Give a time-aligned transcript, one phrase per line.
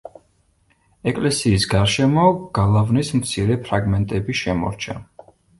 [1.11, 2.25] ეკლესიის გარშემო
[2.61, 4.99] გალავნის მცირე ფრაგმენტები შემორჩა.